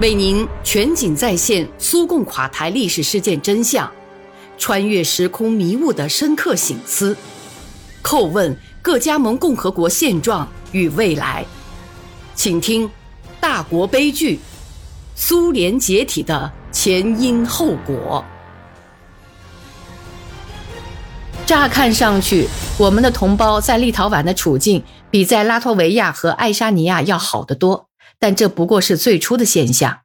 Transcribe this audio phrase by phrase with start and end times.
[0.00, 3.88] 为您全景再现苏共垮台历史事件真相，
[4.58, 7.16] 穿越时空迷雾的深刻醒思，
[8.02, 11.46] 叩问各加盟共和国现状与未来。
[12.34, 12.88] 请听
[13.40, 14.40] 《大国悲剧：
[15.14, 18.24] 苏联解体的前因后果》。
[21.46, 27.86] 乍看上去，我们的同胞在立陶宛的处境比在拉脱维亚和爱沙尼亚要好得多，
[28.24, 29.98] 但这不过是最初的现象。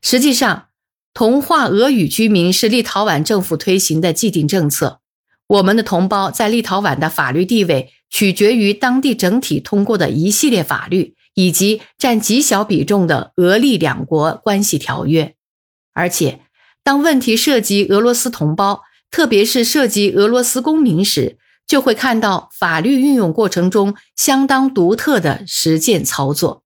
[0.00, 0.68] 实际上，
[1.12, 5.00] 同化俄语居民是立陶宛政府推行的既定政策。
[5.48, 15.34] 我们的同胞在立陶宛的法律地位取决于当地整体通过的一系列法律，以及占极小比重的俄立两国关系条约。
[15.92, 16.42] 而且，
[16.84, 26.62] 当问题涉及俄罗斯同胞，特别是涉及俄罗斯公民时，就会看到法律运用过程中相当独特的实践操作。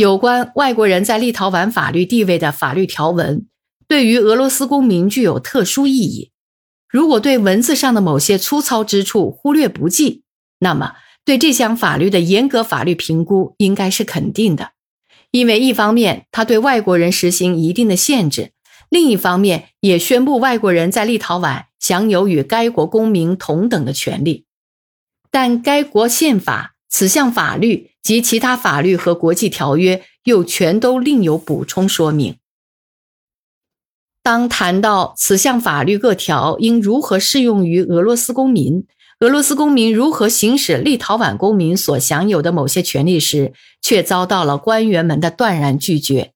[0.00, 3.46] 有关外国人在立陶宛法律地位的法律条文，
[3.86, 6.30] 对于俄罗斯公民具有特殊意义。
[6.88, 10.22] 如果对文字上的某些粗糙之处忽略不计，
[10.60, 14.70] 那么对这项法律的严格法律评估应该是肯定的，
[15.32, 18.52] 因为一方面它对外国人实行一定的限制。
[18.88, 24.46] 另一方面，也宣布外国人在立陶宛享有与该国公民同等的权利，
[25.30, 32.36] 但该国宪法、此项法律及其他法律和国际条约又全都另有补充说明。
[34.22, 38.84] 当谈到此项法律各条应如何适用于俄罗斯公民，
[39.20, 46.32] 俄罗斯公民如何行使立陶宛公民所享有的某些权利时，却遭到了官员们的断然拒绝，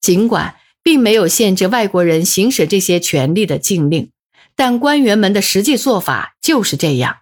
[0.00, 0.54] 尽管。
[0.82, 4.10] 并没有限制外国人行使这些权利的禁令，
[4.56, 7.18] 但官员们的实际做法就是这样。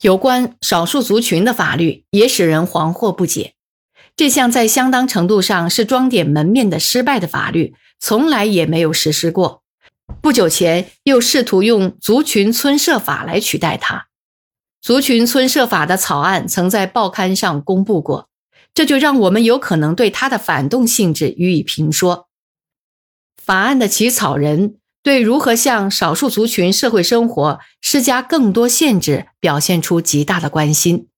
[0.00, 3.54] 有关少数族群的法律也使人惶惑不解。
[4.16, 9.62] 这项在相当程度上是装点门面的失败的法律，从来也没有实施过。
[10.20, 14.06] 不久前又试图用族群村社法来取代它。
[14.80, 18.28] 族群村社法的草案曾在报刊上公布过，
[18.74, 22.28] 这就让我们有可能对它的反动性质予以评说。
[23.42, 31.08] 法案的起草人对如何向少数族群社会生活施加更多限制表现出极大的关心，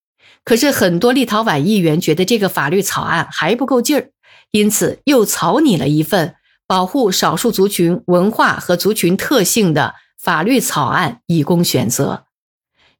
[0.43, 4.11] 可是很多立陶宛议员觉得这个法律草案还不够劲儿，
[4.51, 6.35] 因此又草拟了一份
[6.67, 12.25] 保护少数族群文化和族群特性的法律草案以供选择。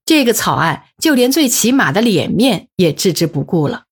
[0.05, 3.87] 这个草案就连最起码的脸面也置之不顾了。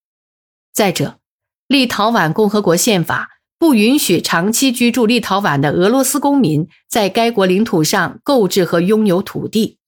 [0.72, 1.18] 再者，
[1.66, 3.30] 立陶宛共和国宪法。
[3.64, 9.78] 不允许长期居住立陶宛的俄罗斯公民在该国领土上购置和拥有土地。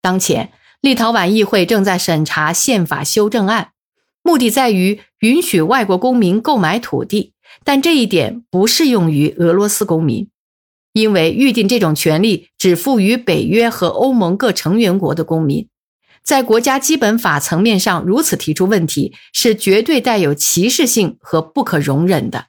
[0.00, 3.72] 当前，立陶宛议会正在审查宪法修正案，
[4.22, 10.30] 目的在于允许外国公民购买土地，但这一点不适用于俄罗斯公民，
[10.94, 15.68] 因为预定这种权利只赋予北约和欧盟各成员国的公民。
[16.22, 22.46] 在国家基本法层面上如此提出问题，是绝对带有歧视性和不可容忍的。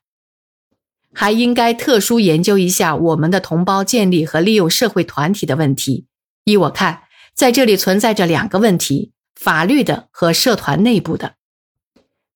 [1.16, 6.06] 还应该特殊研究一下我们的同胞建立和利用社会团体的问题。
[6.44, 7.04] 依我看，
[7.34, 11.36] 在这里存在着两个问题：法律的和社团内部的。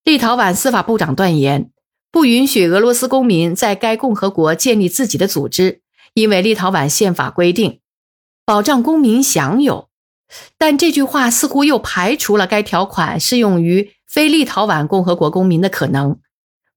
[0.02, 1.70] 立陶宛司法部长断言，
[2.10, 5.82] 不允许俄罗斯公民在该共和国建立自己的组织，
[6.14, 7.80] 因为立陶宛宪法规定
[8.46, 9.88] 保障公民享有。
[10.56, 16.18] 但这句话似乎又排除了该条款适用于非立陶宛共和国公民的可能。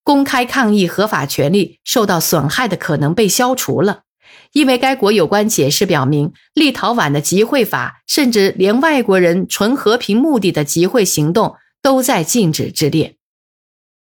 [0.03, 4.03] 公开抗议合法权利受到损害的可能被消除了，
[4.51, 13.15] 因为该国有关解释表明，立陶宛的集会法甚至连外国人纯和平目的的集会行动都在禁止之列。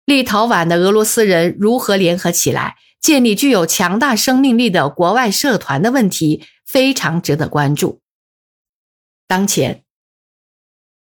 [0.05, 7.99] 立陶宛的俄罗斯人如何联合起来建立具有强大生命力的国外社团的问题非常值得关注。
[9.27, 9.83] 当前，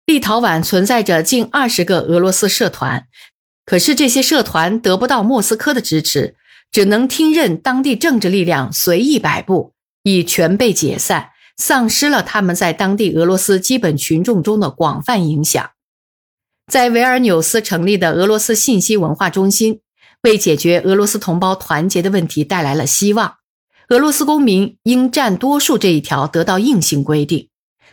[0.06, 3.06] 立陶宛存在着近二十个俄罗斯社团。
[3.68, 6.36] 可是这些社团得不到莫斯科的支持，
[6.72, 9.74] 只能听任当地政治力量随意摆布，
[10.04, 15.70] 已全被解散，丧失了他们在当地俄罗斯基本群众中的广泛影响。
[16.72, 19.80] 在维尔纽斯成立的俄罗斯信息文化中心，
[20.22, 23.34] 为解决俄罗斯同胞团结的问题带来了希望。
[23.90, 27.50] 俄罗斯公民应占多数这一条得到硬性规定。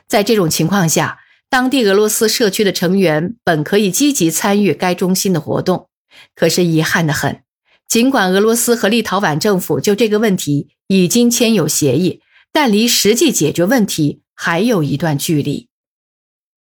[0.07, 1.19] 在这种情况下。
[1.56, 5.88] 当地俄罗斯社区的成员本可以积极参与该中心的活动，
[6.36, 7.44] 可是遗憾的很，
[7.88, 12.19] 尽管俄罗斯和立陶宛政府就这个问题已经签有协议，
[12.52, 15.69] 但离实际解决问题还有一段距离。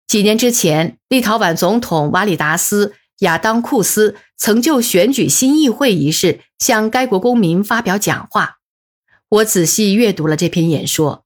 [0.06, 8.58] 几年之前，立陶宛总统瓦里达斯亚当库斯曾就选举新议会一事向该国公民发表讲话。
[9.30, 11.24] 我仔细阅读了这篇演说，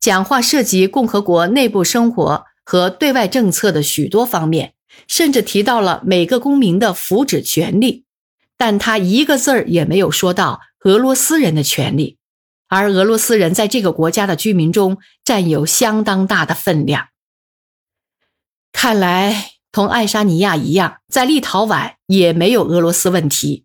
[0.00, 4.74] 讲话涉及共和国内部生活和对外政策的许多方面，
[5.06, 8.04] 甚至提到了每个公民的福祉权利，
[8.56, 12.18] 但他一个字儿也没有说到俄罗斯人的权利。
[12.68, 17.08] 而俄罗斯人在这个国家的居民中占有相当大的分量。
[18.72, 23.64] 看来，同爱沙尼亚一样，在立陶宛也没有俄罗斯问题。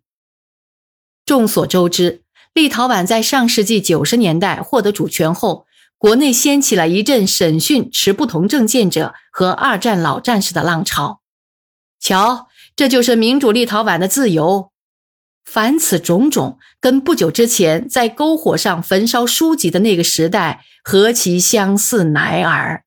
[1.24, 2.22] 众所周知，
[2.52, 5.66] 立陶宛在上世纪九十年代获得主权后，
[6.00, 11.20] 国内掀起了一阵审讯持不同政见者和二战老战士的浪潮。
[11.98, 14.72] 瞧，这就是民主立陶宛的自由。
[15.44, 22.82] 凡此种种，跟不久之前在篝火上焚烧书籍的那个时代何其相似乃尔！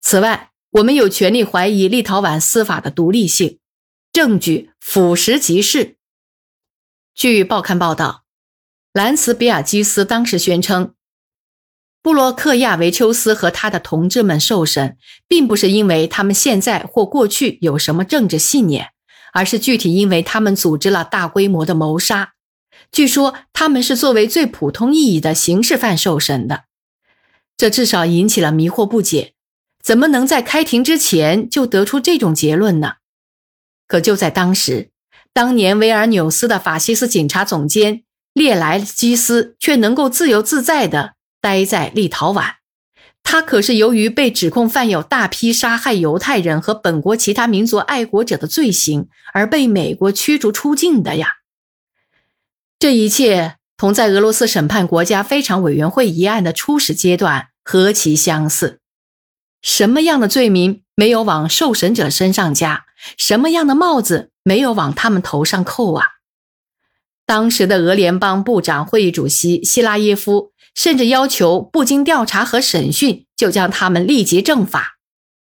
[0.00, 3.58] 此外，我们有权利怀疑立陶宛司法的独立性，
[4.12, 5.96] 证据俯拾即是。
[7.16, 8.22] 据报刊报道，
[8.92, 10.94] 兰茨比亚基斯当时宣称，
[12.02, 14.96] 布洛克亚维丘斯和他的同志们受审，
[15.28, 18.88] 并不是因为他们现在或过去有什么政治信念。
[19.34, 22.34] 而是具体因为他们组织了大规模的谋杀，
[22.90, 26.64] 据说他们是作为最普通意义的刑事犯受审的，
[27.56, 29.32] 这至少引起了迷惑不解：
[29.82, 32.96] 怎么能在开庭之前就得出这种结论呢？
[33.88, 34.90] 可就在当时，
[35.32, 38.02] 当年维尔纽斯的法西斯警察总监
[38.34, 42.54] 列莱基斯却能够自由自在地待在立陶宛。
[43.24, 51.34] 他可是由于被指控犯有大批杀害犹太人和本国其他民族爱国者的罪行而被美国驱逐出境的呀。
[52.78, 58.80] 这一切同在俄罗斯审判国家非常委员会一案的初始阶段何其相似！
[59.60, 62.86] 什么样的罪名没有往受审者身上加？
[63.16, 66.06] 什么样的帽子没有往他们头上扣啊？
[67.24, 70.51] 当时的俄联邦部长会议主席希拉耶夫。
[70.74, 74.98] 甚至要求不经调查和审讯就将他们立即正法，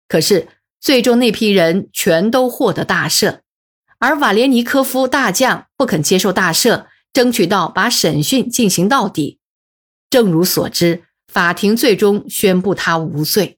[0.07, 0.47] 可是
[0.79, 3.39] 最终那批人全都获得大赦，
[3.99, 9.39] 而瓦连尼科夫大将不肯接受大赦，争取到把审讯进行到底。
[10.09, 13.57] 正如所知，法庭最终宣布他无罪。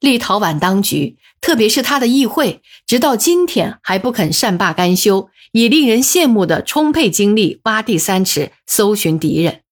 [0.00, 9.62] 立陶宛当局，特别是他的议会，直到今天还不肯善罢甘休，以令人羡慕的充沛精力挖地三尺，搜寻敌人。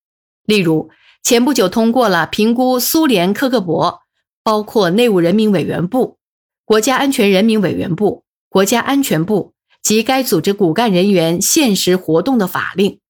[0.46, 0.90] 例如，
[1.22, 3.98] 前不久通过了评估苏联克格勃，
[4.42, 6.18] 包括内务人民委员部、
[6.64, 13.00] 国家安全人民委员部、国家安全部及该组织骨干人员现实活动的法令。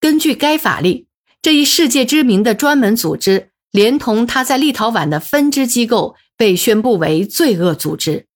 [0.00, 1.06] 根据该法令，
[1.42, 8.26] 这一世界知名的专门组织，连同他在立陶宛的分支机构，被宣布为罪恶组织。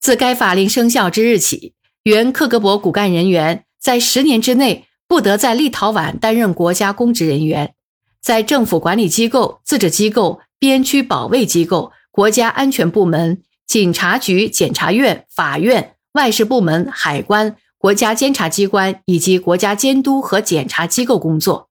[0.00, 1.72] 自该法令生效之日起，
[2.02, 4.86] 原克格勃骨干人员在十年之内。
[5.08, 7.74] 不得在立陶宛担任国家公职人员，
[8.20, 21.68] 在政府管理机构、自治机构、边区保卫机构、国家安全部门、警察局、检察院、法院、外事部门、海关、国家监察机关以及国家监督和检察机构工作；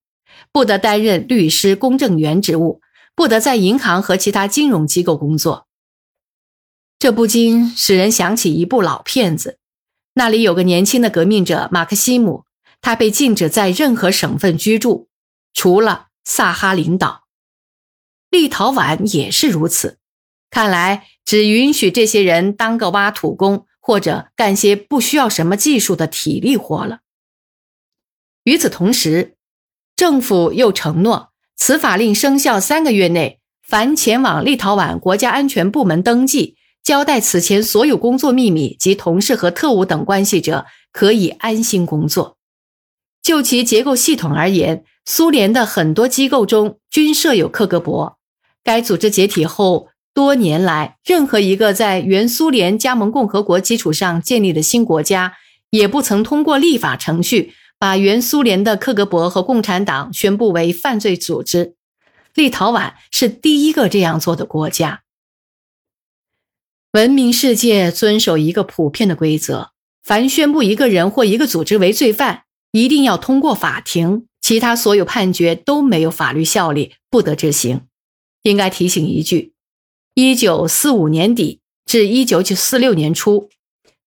[0.52, 2.80] 不得担任律师、公证员职务；
[3.16, 5.68] 不得在银行和其他金融机构工作。
[6.98, 9.60] 这不禁使人想起一部老片子，
[10.14, 12.46] 那里有个年轻的革命者马克西姆。
[12.86, 15.10] 他被禁止在任何省份居住，
[15.56, 17.24] 除了萨哈林岛。
[18.30, 19.98] 立陶宛也是如此。
[20.52, 27.00] 看来只允许这些人当个挖土工，或者干些不需要什么技术的体力活了。
[28.44, 29.36] 与此同时，
[29.96, 42.38] 政府又承诺，此法令生效三个月内，凡前往立陶宛国家安全部门登记、交代此前所有工作秘密及同事和特务等关系者，可以安心工作。
[43.26, 48.18] 就其结构系统而言，苏联的很多机构中均设有克格勃。
[48.64, 55.34] 该组织解体后多年来，任何一个在原苏联加盟共和国基础上建立的新国家，
[55.72, 61.74] 也不曾通过立法程序把原苏联的克格勃和共产党宣布为犯罪组织。
[62.36, 65.02] 立陶宛是第一个这样做的国家。
[66.92, 69.72] 文明世界遵守一个普遍的规则：
[70.04, 72.44] 凡宣布一个人或一个组织为罪犯，
[72.76, 77.84] 一定要通过法庭，其他所有判决都没有法律效力，不得执行。
[78.42, 79.54] 应该提醒一句：
[80.14, 83.48] 一九四五年底至一九四六年初，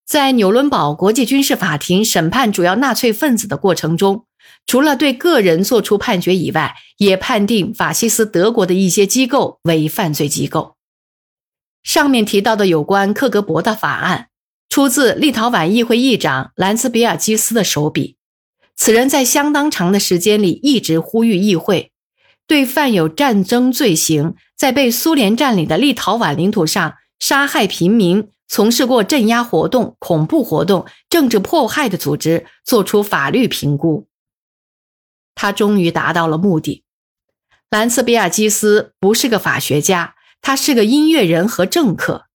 [0.04, 4.26] 在纽伦堡国际军事法庭审判主要纳粹分子的过程中，
[4.66, 10.76] 除了对个人作出判决以外，也判定法西斯德国的一些机构为犯罪机构。
[11.82, 14.28] 上面提到的有关克格勃的法案，
[14.68, 18.17] 出自立陶宛议会议长兰斯比尔基斯的手笔。
[18.80, 21.90] 此人在相当长的时间里一直呼吁议会，
[22.46, 34.06] 对犯有战争罪行、在被苏联占领的立陶宛领土上杀害平民、从事过镇压活动、恐怖活动、政治迫害的组织做出法律评估。
[35.34, 36.84] 他终于达到了目的。
[37.70, 42.26] 兰茨比亚基斯不是个法学家，他是个音乐人和政客。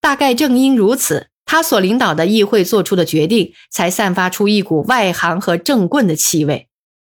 [0.00, 1.28] 大概正因如此。
[1.46, 6.68] 他所领导的议会做出的决定，才散发出一股外行和政棍的气味。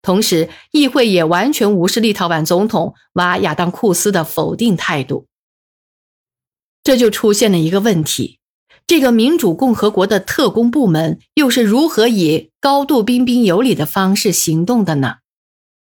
[0.03, 5.27] 同时，议会也完全无视立陶宛总统瓦亚当库斯的否定态度。
[6.83, 8.39] 这就出现了一个问题：
[8.87, 15.17] 这个民主共和国的特工部门又是如何以高度彬彬有礼的方式行动的呢？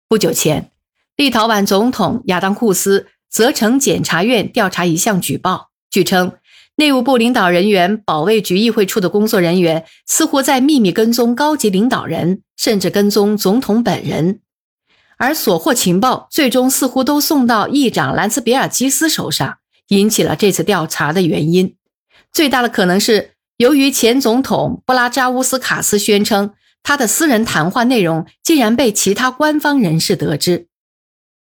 [0.09, 0.73] 不久前，
[1.15, 6.33] 立陶宛总统亚当库斯责成检察院调查一项举报，据称。
[6.79, 14.39] 内务部领导人员、保卫局议会处的工作人员似乎在秘密跟踪高级领导人，甚至跟踪总统本人，
[15.17, 19.59] 而所获情报最终似乎都送到议长兰斯比尔基斯手上，
[19.89, 21.75] 引起了这次调查的原因。
[22.33, 26.53] 最大的可能是由于前总统布拉扎乌斯卡斯宣称
[26.85, 30.69] 他的私人谈话内容竟然被其他官方人士得知。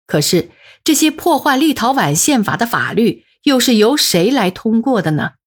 [0.06, 0.48] 可是
[0.82, 3.26] 这些破坏立陶宛宪法的法律。
[3.48, 5.37] 又是由谁来通过的呢？